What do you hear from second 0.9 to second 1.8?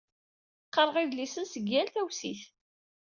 idlisen seg